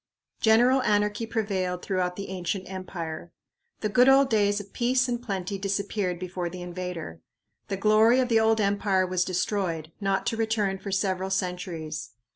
General 0.39 0.81
anarchy 0.81 1.27
prevailed 1.27 1.83
throughout 1.83 2.15
the 2.15 2.29
ancient 2.29 2.67
empire. 2.67 3.31
The 3.81 3.89
good 3.89 4.09
old 4.09 4.31
days 4.31 4.59
of 4.59 4.73
peace 4.73 5.07
and 5.07 5.21
plenty 5.21 5.59
disappeared 5.59 6.17
before 6.17 6.49
the 6.49 6.63
invader. 6.63 7.21
The 7.67 7.77
glory 7.77 8.19
of 8.19 8.27
the 8.27 8.39
old 8.39 8.59
empire 8.59 9.05
was 9.05 9.23
destroyed, 9.23 9.91
not 10.01 10.25
to 10.25 10.37
return 10.37 10.79
for 10.79 10.91
several 10.91 11.29
centuries. 11.29 12.13